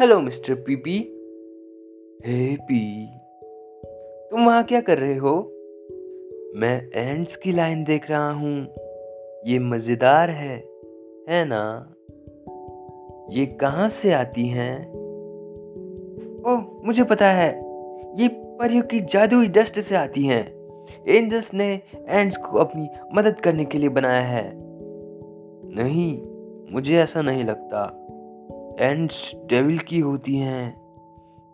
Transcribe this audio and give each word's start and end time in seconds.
Hello 0.00 0.20
mister 0.20 0.54
PP 0.54 0.98
hey 2.26 2.56
P 2.56 3.06
तुम 4.30 4.46
वहाँ 4.46 4.64
क्या 4.64 4.80
कर 4.80 4.98
रहे 4.98 5.16
हो? 5.16 5.52
मैं 6.56 6.90
एंड्स 6.94 7.36
की 7.36 7.52
लाइन 7.52 7.84
देख 7.84 8.10
रहा 8.10 8.30
हूँ। 8.30 8.66
ये 9.46 9.58
मज़ेदार 9.58 10.30
है 10.30 10.56
है 11.28 11.44
ना? 11.44 11.94
ये 13.30 13.46
कहाँ 13.46 13.88
से 13.88 14.12
आती 14.12 14.46
हैं? 14.46 14.86
ओह 16.46 16.86
मुझे 16.86 17.04
पता 17.04 17.26
है। 17.26 17.48
ये 18.22 18.28
परियों 18.28 18.82
की 18.82 19.00
जादुई 19.00 19.48
डस्ट 19.48 19.80
से 19.80 19.96
आती 19.96 20.24
हैं। 20.24 20.46
एंजल्स 21.08 21.54
ने 21.54 21.82
एंड्स 22.08 22.36
को 22.36 22.58
अपनी 22.58 22.88
मदद 23.14 23.40
करने 23.40 23.64
के 23.64 23.78
लिए 23.78 23.88
बनाया 23.88 24.22
है। 24.22 24.52
नहीं 25.74 26.22
मुझे 26.72 26.98
ऐसा 26.98 27.22
नहीं 27.22 27.44
लगता। 27.44 27.98
एंड्स 28.80 29.34
डेविल 29.46 29.78
की 29.78 29.98
होती 30.00 30.36
हैं, 30.36 30.74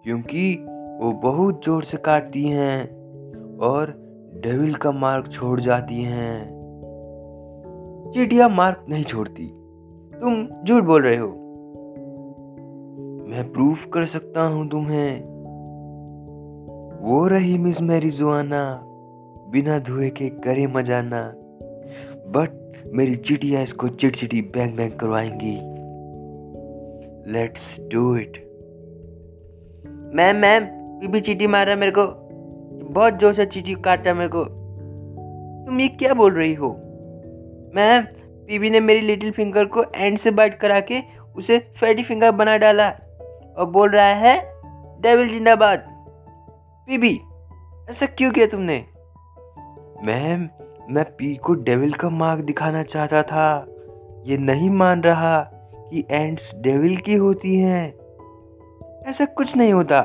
क्योंकि 0.04 0.54
वो 1.00 1.12
बहुत 1.12 1.64
ज़ोर 1.64 1.82
से 1.82 1.96
काटती 1.96 2.44
हैं 2.44 2.84
और 3.58 3.94
डेविल 4.34 4.74
का 4.74 4.92
मार्क 4.92 5.28
छोड़ 5.28 5.60
जाती 5.60 6.02
हैं। 6.02 6.58
चीटियाँ 8.14 8.48
मार्क 8.48 8.86
नहीं 8.88 9.04
छोड़ती। 9.04 9.46
तुम 10.20 10.64
झूठ 10.64 10.82
बोल 10.82 11.02
रहे 11.02 11.16
हो। 11.16 11.28
मैं 13.28 13.52
प्रूफ 13.52 13.84
कर 13.84 14.06
सकता 14.06 14.42
हूँ 14.42 14.68
तुम्हें। 14.68 15.20
वो 17.00 17.26
रही 17.26 17.58
मिस 17.58 17.82
मेरी 17.82 18.10
जुआना, 18.10 18.80
बिना 19.50 19.78
धुए 19.78 20.10
के 20.10 20.28
करे 20.28 20.66
मजाना, 20.66 21.32
बट 22.28 22.72
मेरी 22.94 23.16
चिटिया 23.16 23.60
इसको 23.62 23.88
चिटचिटी 23.88 24.42
bang 24.42 24.76
bang 24.76 24.92
करवाएँगी। 24.92 25.77
Let's 27.28 27.80
do 27.80 28.16
it 28.16 28.36
ma'am 30.14 30.36
ma'am, 30.36 30.64
बीबी 31.00 31.20
चीटी 31.20 31.46
मार 31.46 31.66
रहा 31.66 31.76
मेरे 31.76 31.92
को। 31.92 32.06
बहुत 32.92 33.18
ज़ोर 33.18 33.34
से 33.34 33.46
चीटी 33.46 33.74
काट 33.74 34.08
मेरे 34.08 34.28
को। 34.28 34.44
तुम 35.66 35.80
ये 35.80 35.88
क्या 35.88 36.14
बोल 36.14 36.32
रही 36.32 36.54
हो? 36.54 36.68
मैम, 37.74 38.02
बीबी 38.46 38.70
ने 38.70 38.80
मेरी 38.80 39.00
लिटिल 39.00 39.30
फिंगर 39.30 39.64
को 39.64 39.84
एंड 39.96 40.18
से 40.18 40.30
बाइट 40.30 40.54
करा 40.54 40.80
के 40.80 41.00
उसे 41.36 41.58
फैटी 41.58 42.02
फिंगर 42.02 42.30
बना 42.30 42.56
डाला 42.56 42.88
और 43.58 43.70
बोल 43.70 43.90
रहा 43.90 44.06
है 44.06 44.62
डेविल 45.00 45.28
जिंदाबाद। 45.28 45.78
बीबी, 46.88 47.20
ऐसा 47.90 48.06
क्यों 48.06 48.30
किया 48.30 48.46
तुमने? 48.46 48.84
मैम, 50.04 50.48
मैं 50.94 51.04
पी 51.04 51.34
को 51.34 51.54
डेविल 51.54 51.92
का 51.92 52.08
मार्क 52.08 52.44
दिखाना 52.44 52.82
चाहता 52.82 53.22
था। 53.22 53.66
ये 54.26 54.38
नहीं 54.38 54.70
मान 54.70 55.02
रहा। 55.02 55.57
कि 55.90 56.04
एंड्स 56.10 56.60
डेविल 56.60 56.96
की 56.96 57.14
होती 57.14 57.58
हैं। 57.58 57.94
ऐसा 59.02 59.24
कुछ 59.24 59.56
नहीं 59.56 59.72
होता। 59.72 60.02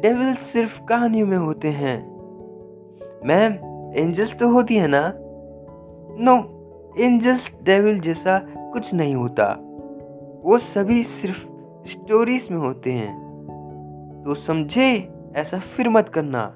डेविल 0.00 0.34
सिर्फ़ 0.34 0.84
कहानियों 0.84 1.26
में 1.26 1.38
होते 1.38 1.68
हैं। 1.68 2.14
मैम, 3.26 3.52
एंजल्स 3.96 4.38
तो 4.38 4.48
होती 4.48 4.76
है 4.76 4.86
ना? 4.86 5.12
नो, 6.20 6.50
एंजल्स 7.00 7.58
डेविल 7.62 8.00
जैसा 8.00 8.38
कुछ 8.72 8.94
नहीं 8.94 9.14
होता। 9.14 9.56
वो 10.44 10.58
सभी 10.58 11.04
सिर्फ़ 11.04 11.48
स्टोरीज 11.88 12.48
में 12.50 12.58
होते 12.58 12.92
हैं। 12.92 13.24
तो 14.24 14.34
समझे, 14.34 15.12
ऐसा 15.36 15.58
फिर 15.58 15.88
मत 15.88 16.08
करना। 16.08 16.54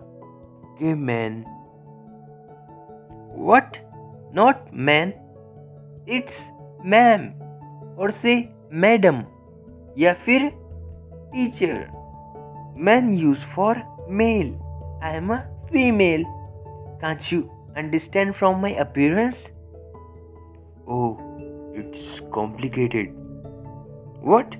कि 0.78 0.94
man. 0.94 1.44
What 3.38 3.76
not 4.34 4.54
man 4.74 5.08
it's 6.08 6.50
ma'am 6.84 7.37
और 7.99 8.11
से 8.11 8.35
मैडम 8.83 9.23
या 9.97 10.13
फिर 10.25 10.49
teacher 11.33 11.73
man 12.85 13.13
use 13.13 13.43
for 13.55 13.81
male 14.21 14.53
I 15.03 15.15
am 15.17 15.33
a 15.33 15.37
female 15.71 16.23
can't 17.01 17.33
you 17.33 17.41
understand 17.77 18.33
from 18.33 18.61
my 18.61 18.73
appearance 18.85 19.45
oh 20.87 21.11
it's 21.79 22.19
complicated 22.33 23.13
what 24.25 24.55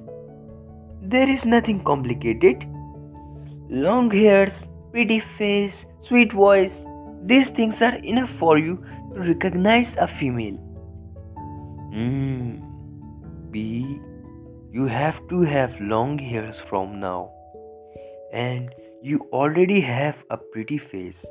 there 1.15 1.29
is 1.29 1.43
nothing 1.47 1.79
complicated 1.79 2.63
long 3.83 4.13
hairs 4.13 4.65
pretty 4.93 5.19
face, 5.19 5.87
sweet 5.99 6.31
voice, 6.31 6.85
these 7.23 7.49
things 7.49 7.81
are 7.81 7.95
enough 7.95 8.29
for 8.29 8.59
you 8.59 8.77
to 9.13 9.21
recognize 9.21 9.97
a 9.97 10.05
female. 10.07 10.57
Hmm. 11.91 12.66
B. 13.51 13.99
You 14.71 14.85
have 14.85 15.27
to 15.29 15.41
have 15.41 15.79
long 15.79 16.17
hairs 16.17 16.59
from 16.59 16.99
now. 16.99 17.31
And 18.31 18.73
you 19.01 19.19
already 19.31 19.81
have 19.81 20.23
a 20.29 20.37
pretty 20.37 20.77
face. 20.77 21.25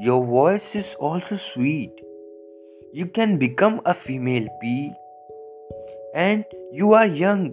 Your 0.00 0.24
voice 0.24 0.74
is 0.74 0.94
also 0.94 1.36
sweet. 1.36 1.92
You 2.92 3.06
can 3.06 3.38
become 3.38 3.80
a 3.84 3.94
female 3.94 4.48
P. 4.60 4.92
And 6.14 6.44
you 6.72 6.92
are 6.92 7.06
young. 7.06 7.52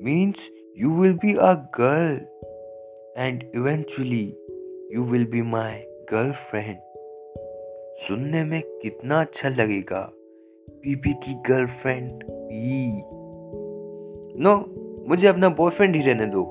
Means 0.00 0.50
you 0.74 0.90
will 0.90 1.14
be 1.14 1.34
a 1.34 1.56
girl. 1.72 2.20
And 3.16 3.44
eventually 3.52 4.36
you 4.94 5.02
will 5.04 5.24
be 5.24 5.42
my 5.42 5.78
girlfriend 6.10 6.78
सुनने 7.98 8.44
में 8.44 8.62
कितना 8.82 9.20
अच्छा 9.20 9.48
लगेगा 9.48 10.00
बीबी 10.70 11.12
की 11.12 11.34
girlfriend 11.48 12.24
be 12.47 13.03
no 14.43 14.65
मुझे 15.09 15.27
अपना 15.27 15.49
boyfriend 15.49 15.95
ही 15.95 16.01
रहने 16.01 16.25
दो। 16.25 16.43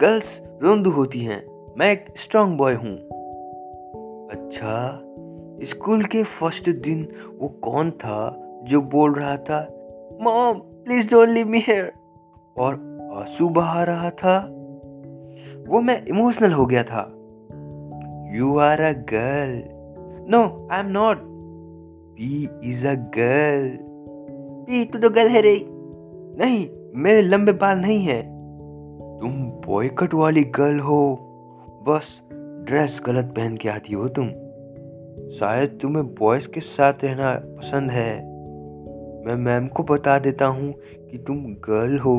गर्ल्स 0.00 0.42
रोंदू 0.62 0.90
होती 0.90 1.20
हैं। 1.20 1.46
मैं 1.78 1.92
एक 1.92 2.04
स्ट्रांग 2.16 2.58
बॉय 2.58 2.74
हूँ। 2.74 2.96
अच्छा 4.28 5.00
स्कूल 5.62 6.04
के 6.04 6.22
फ़र्स्ट 6.22 6.70
दिन 6.70 7.08
वो 7.38 7.48
कौन 7.48 7.90
था 7.90 8.42
जो 8.62 8.80
बोल 8.80 9.14
रहा 9.14 9.36
था 9.36 9.60
mom 10.22 10.58
please 10.58 11.10
don't 11.10 11.28
leave 11.28 11.48
me 11.48 11.58
here 11.58 11.92
और 12.56 12.74
आँसू 13.14 13.48
बहा 13.48 13.84
रहा 13.84 14.10
था। 14.10 14.38
वो 15.68 15.80
मैं 15.80 16.06
इमोशनल 16.06 16.52
हो 16.52 16.66
गया 16.66 16.82
था। 16.82 17.12
You 18.36 18.58
are 18.58 18.80
a 18.80 18.92
girl 18.92 19.62
no 20.30 20.68
I 20.72 20.80
am 20.80 20.86
not 20.86 21.18
P 22.16 22.48
is 22.64 22.86
a 22.86 22.94
girl 22.94 23.85
P 24.66 24.84
तू 24.84 25.10
गर्ल 25.10 25.28
है 25.28 25.40
रे 25.40 25.66
नहीं, 26.38 26.68
मेरे 26.94 27.22
लंबे 27.22 27.52
बाल 27.52 27.78
नहीं 27.78 28.06
है। 28.06 28.22
तुम 29.20 29.30
बॉयकट 29.44 30.14
वाली 30.14 30.44
गर्ल 30.44 30.78
हो। 30.78 31.18
बस 31.88 32.22
ड्रेस 32.32 33.02
गलत 33.06 33.24
पहन 33.24 33.56
के 33.56 33.68
आती 33.68 33.94
हो 33.94 34.08
तुम। 34.08 34.28
शायद 35.30 35.78
तुम्हें 35.82 36.06
बॉयज़ 36.06 36.48
के 36.48 36.60
साथ 36.60 36.92
रहना 37.04 37.40
पसंद 37.44 37.90
है। 37.90 38.16
मैं 39.26 39.36
मैम 39.36 39.66
को 39.66 39.82
बता 39.82 40.18
देता 40.18 40.46
हूँ 40.46 40.74
कि 41.10 41.18
तुम 41.18 41.36
गर्ल 41.36 41.98
हो। 41.98 42.16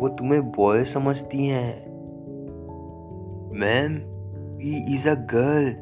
वो 0.00 0.08
तुम्हें 0.08 0.42
बॉय 0.42 0.84
समझती 0.84 1.46
हैं। 1.46 1.84
Ma'am 3.60 3.96
he 4.60 4.94
is 4.94 5.08
a 5.08 5.14
girl 5.14 5.76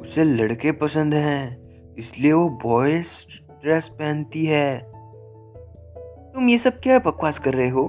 उसे 0.00 0.24
लड़के 0.24 0.72
पसंद 0.72 1.14
हैं। 1.14 1.70
इसलिए 1.98 2.32
वो 2.32 2.48
बॉयज़ 2.50 3.42
ड्रेस 3.62 3.88
पहनती 3.88 4.46
है। 4.46 4.89
तुम 6.34 6.48
ये 6.48 6.58
सब 6.58 6.80
क्या 6.80 6.98
बकवास 6.98 7.38
कर 7.38 7.54
रहे 7.54 7.68
हो? 7.68 7.82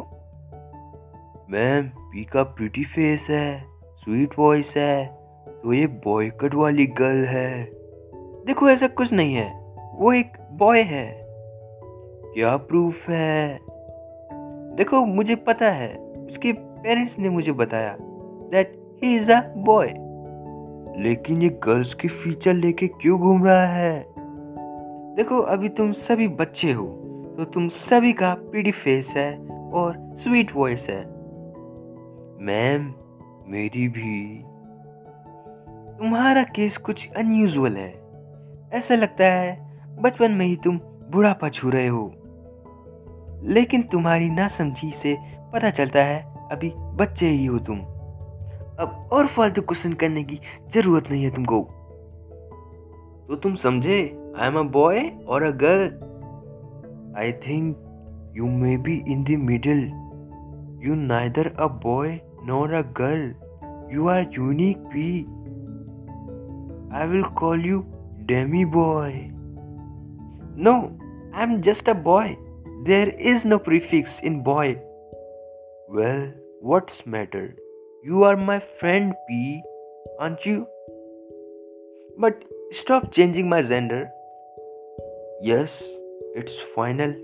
मैम 1.50 1.88
पी 1.88 2.24
का 2.24 2.44
प्रिटी 2.44 2.84
फेस 2.84 3.28
है 3.30 3.66
स्वीट 3.98 4.30
वॉइस 4.40 4.74
है 4.78 5.06
तो 5.64 5.74
ये 5.74 5.88
बॉयकट 5.88 6.56
वाली 6.56 6.86
गर्ल 6.86 7.26
है। 7.26 7.64
देखो 8.46 8.70
ऐसा 8.70 8.88
कुछ 8.88 9.14
नहीं 9.14 9.34
है। 9.34 9.76
वो 9.94 10.14
एक 10.14 10.38
बॉय 10.52 10.82
है। 10.82 11.28
क्या 12.34 12.58
प्रूफ 12.58 13.10
है? 13.10 13.60
देखो 14.76 15.06
मुझे 15.06 15.36
पता 15.36 15.72
है। 15.72 15.98
उसके 15.98 16.54
पेरेंट्स 16.54 17.20
ने 17.20 17.30
मुझे 17.30 17.52
बताया 17.52 17.98
that 18.52 18.80
he 19.04 19.16
is 19.16 19.32
a 19.32 19.54
boy 19.58 19.88
लेकिन 21.04 21.42
ये 21.42 21.50
गर्ल्स 21.50 21.94
के 21.94 22.08
फीचर 22.08 22.54
लेके 22.54 22.88
क्यों 22.88 23.20
घूम 23.20 23.44
रहा 23.44 23.66
है? 23.66 24.06
देखो 25.16 25.40
अभी 25.40 25.70
तुम 25.70 25.92
सभी 25.92 26.28
बच्चे 26.28 26.72
हो। 26.72 27.01
तो 27.42 27.46
तुम 27.46 27.68
सभी 27.68 28.14
का 28.14 28.34
पीडी 28.34 28.72
फेस 28.72 29.14
है 29.18 29.38
और 29.74 30.16
स्वीट 30.16 30.56
वॉइस 30.56 30.90
है। 30.90 31.06
मैम 32.42 32.94
मेरी 33.48 33.88
भी। 33.88 34.44
तुम्हारा 35.98 36.44
केस 36.44 36.78
कुछ 36.78 37.10
अनयूजुअल 37.18 37.78
है। 37.78 38.02
ऐसा 38.74 38.96
लगता 38.96 39.26
है 39.26 39.80
बचपन 40.02 40.32
में 40.32 40.46
ही 40.46 40.56
तुम 40.56 40.78
बुढ़ापा 40.84 41.50
छू 41.50 41.70
रहे 41.70 41.88
हो। 41.88 42.14
लेकिन 43.44 43.84
तुम्हारी 43.84 44.30
नासमझी 44.30 44.92
से 44.92 45.18
पता 45.54 45.70
चलता 45.70 46.04
है 46.04 46.50
अभी 46.52 46.74
बच्चे 46.76 47.28
ही 47.28 47.46
हो 47.46 47.60
तुम। 47.60 47.80
अब 48.80 49.10
और 49.12 49.28
फालतू 49.28 49.62
क्वेश्चन 49.62 49.94
करने 49.94 50.24
की 50.24 50.40
ज़रूरत 50.68 51.10
नहीं 51.12 51.24
है 51.24 51.36
तुमको। 51.36 51.62
तो 53.28 53.36
तुम 53.36 53.56
समझे 53.56 54.32
आई 54.38 54.48
एम 54.48 54.60
अ 54.60 54.64
बॉय 54.64 55.00
और 55.28 55.44
a 55.44 55.52
girl 55.52 56.11
I 57.16 57.32
think 57.32 57.78
you 58.34 58.48
may 58.48 58.78
be 58.78 59.04
in 59.06 59.24
the 59.24 59.36
middle. 59.36 59.84
You 60.80 60.96
neither 60.96 61.54
a 61.58 61.68
boy 61.68 62.22
nor 62.44 62.74
a 62.74 62.84
girl. 62.84 63.34
You 63.90 64.08
are 64.08 64.22
unique 64.22 64.80
P. 64.90 65.28
I 66.92 67.06
will 67.06 67.30
call 67.32 67.60
you 67.60 67.86
Demi 68.26 68.66
Boy. 68.66 69.32
No, 70.56 70.98
I'm 71.34 71.62
just 71.62 71.88
a 71.88 71.94
boy. 71.94 72.38
There 72.86 73.10
is 73.10 73.46
no 73.46 73.60
prefix 73.60 74.20
in 74.22 74.44
boy. 74.44 74.82
Well, 75.88 76.34
what's 76.62 77.06
matter? 77.06 77.56
You 78.04 78.24
are 78.24 78.38
my 78.38 78.60
friend 78.60 79.14
P, 79.28 79.62
aren't 80.20 80.46
you? 80.46 80.68
But 82.18 82.44
stop 82.72 83.12
changing 83.12 83.50
my 83.50 83.62
gender. 83.62 84.10
Yes, 85.42 85.84
it's 86.36 86.58
final. 86.58 87.16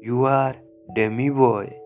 You 0.00 0.24
are 0.26 0.56
Demi 0.94 1.30
Boy. 1.30 1.83